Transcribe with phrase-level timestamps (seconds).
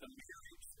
[0.00, 0.77] the marriage.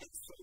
[0.00, 0.34] it's so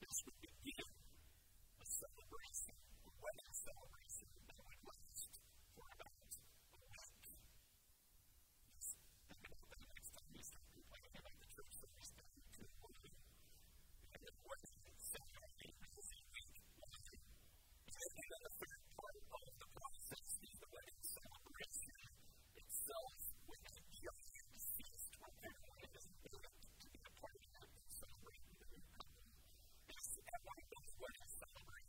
[0.00, 0.92] this would be given
[1.78, 2.76] a celebration,
[3.06, 5.30] a wedding celebration that would last
[5.74, 6.17] for about
[30.98, 31.87] where to celebrate.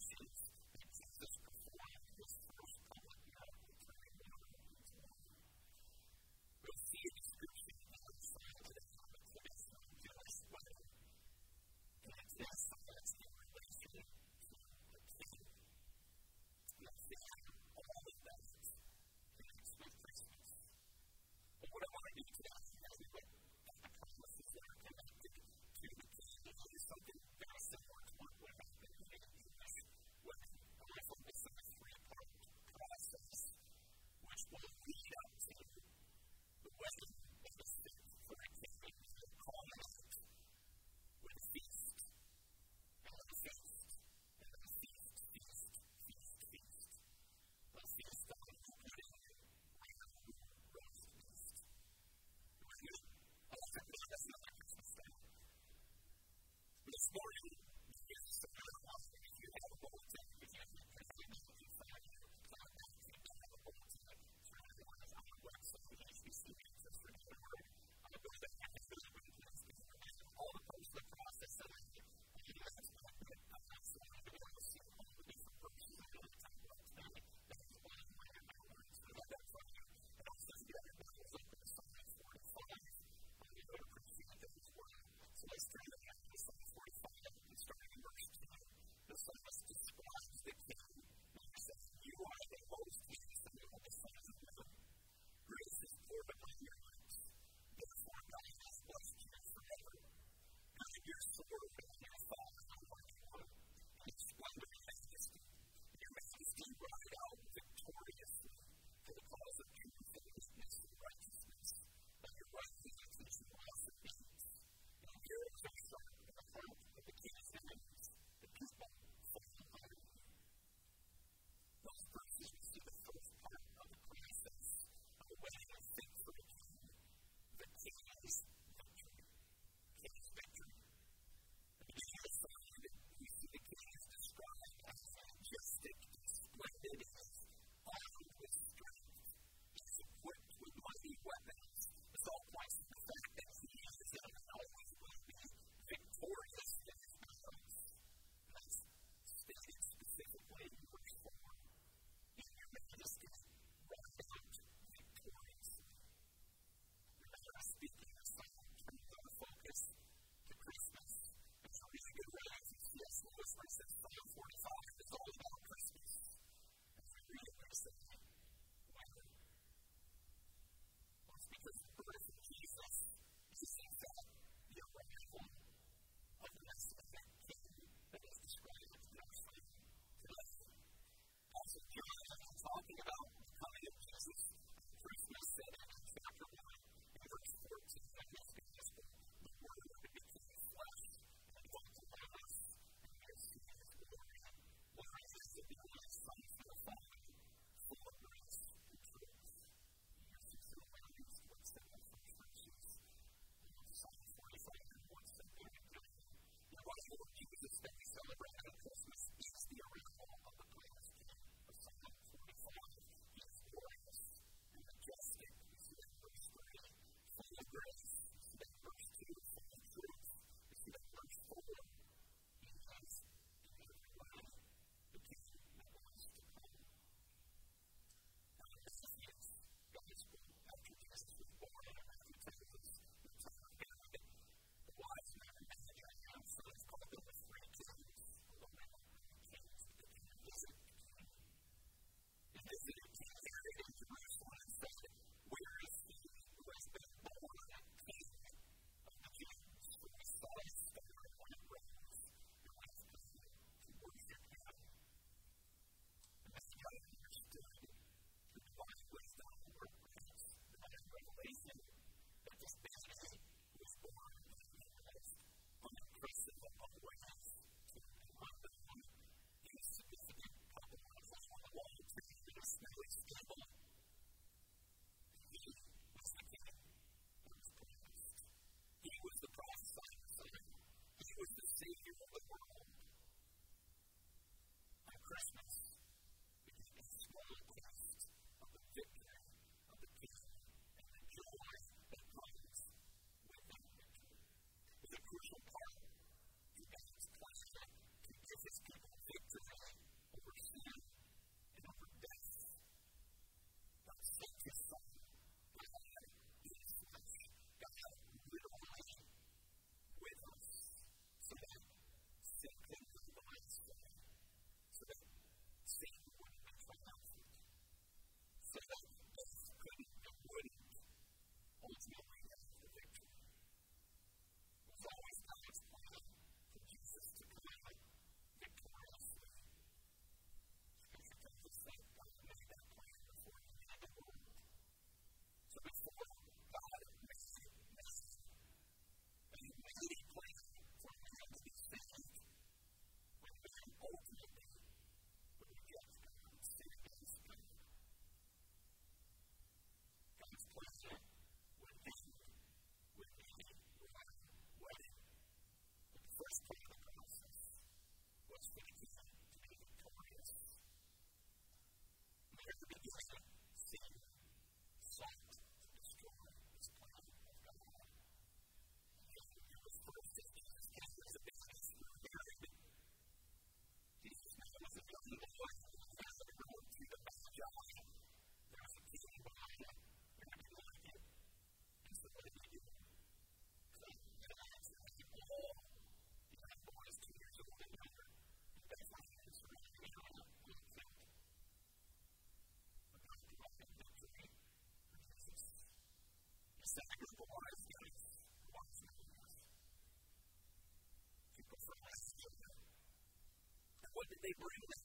[404.43, 404.98] They bring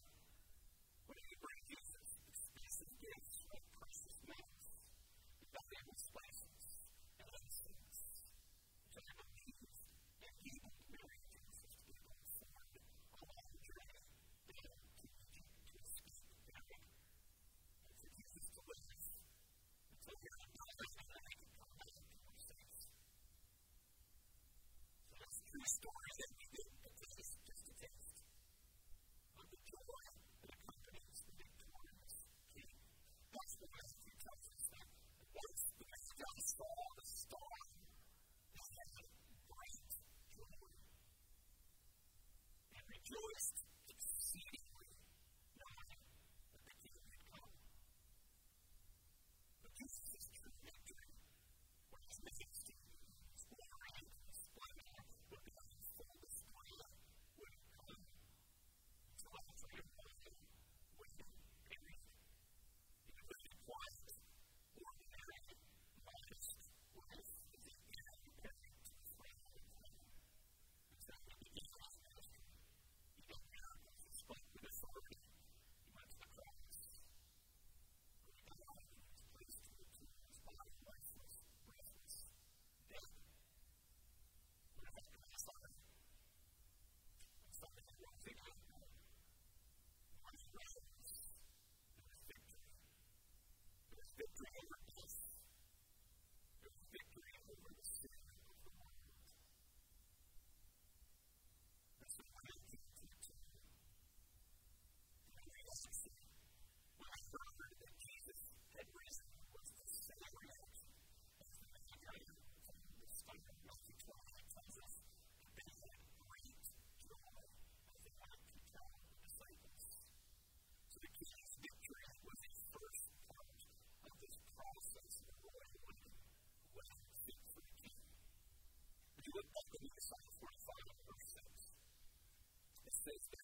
[133.04, 133.43] faith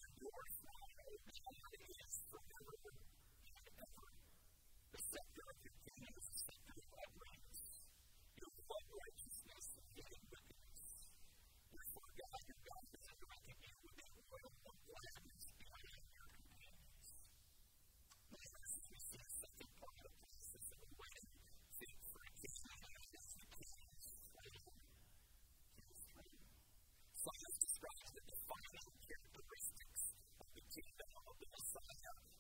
[31.73, 32.40] from the heaven.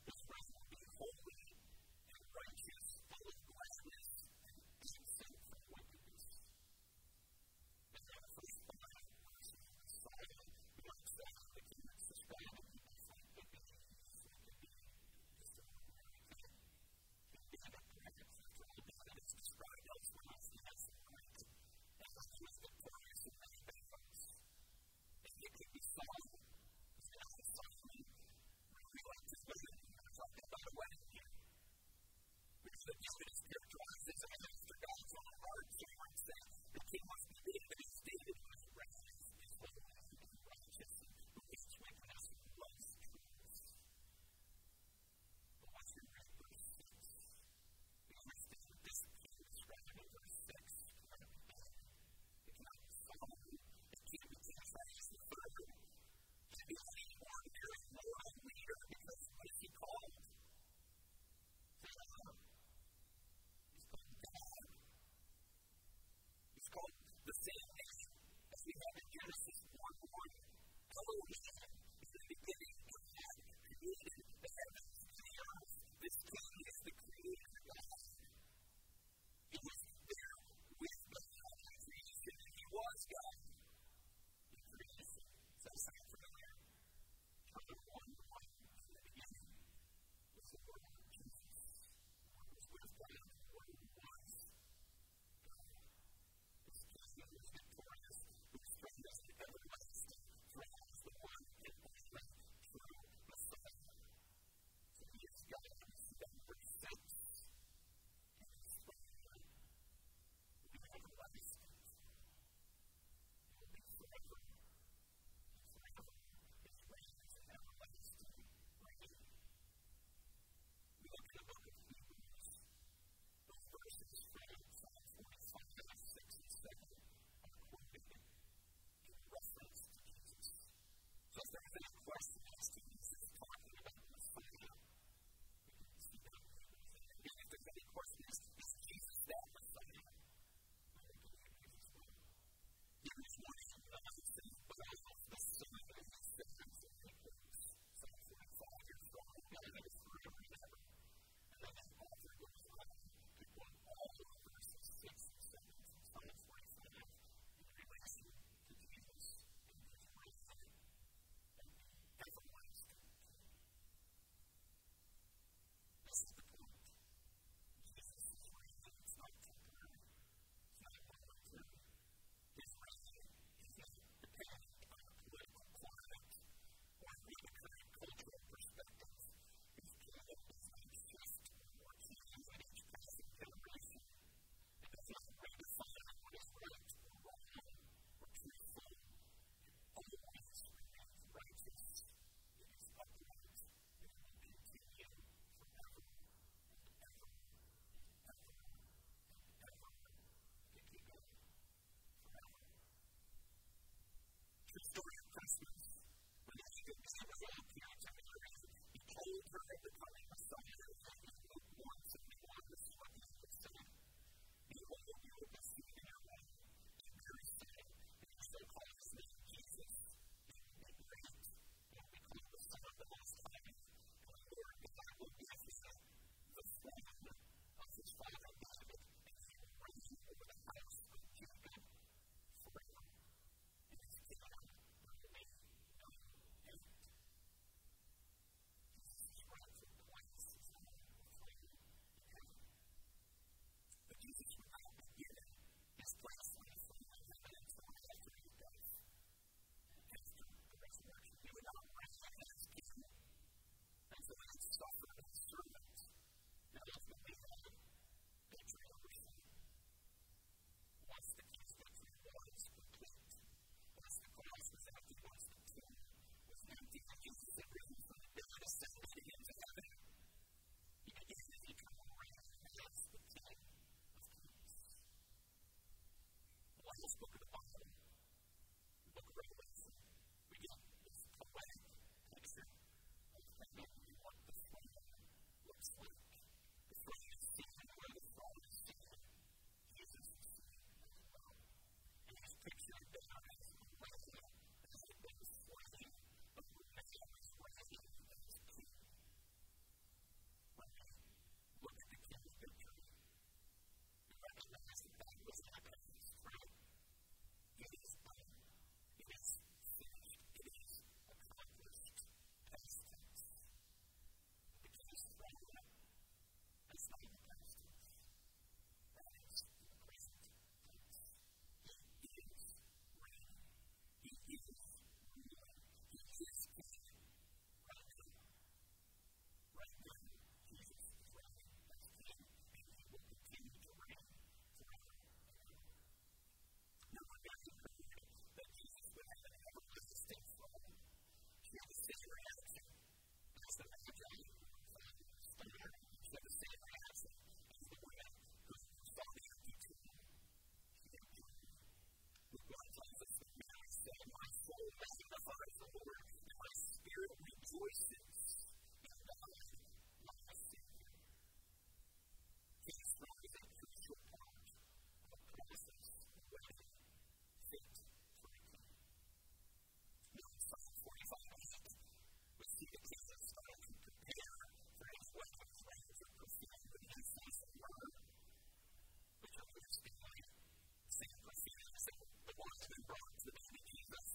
[382.91, 384.27] been brought to the name of Jesus.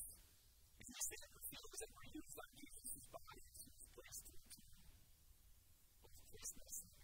[0.80, 3.86] It's not saying that the seal was ever used on Jesus' body as he was
[3.92, 4.60] placed into
[6.06, 6.96] was placed as to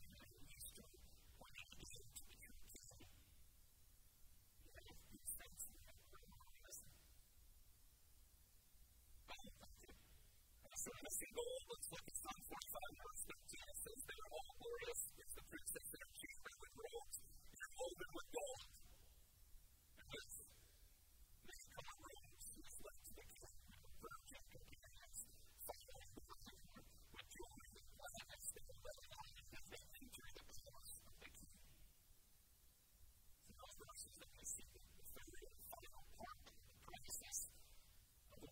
[10.91, 15.00] point the sin looks like a Psalm 45 in respect to says, They all glorious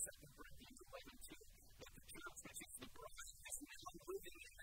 [0.00, 1.36] Second Corinthians 11, 2,
[1.84, 4.59] that the church which is the bride is now living in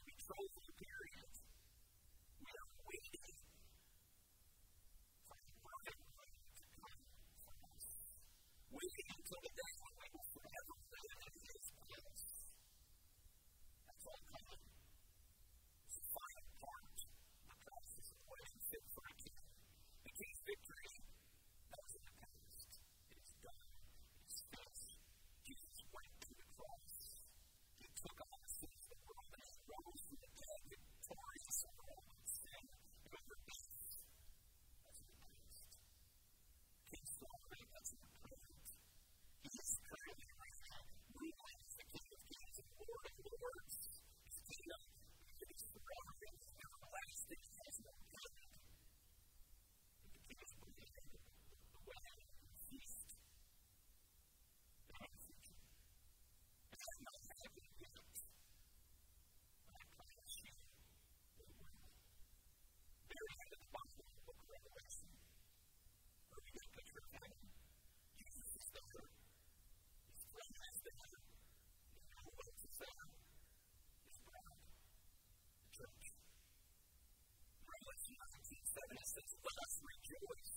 [80.10, 80.57] rejoice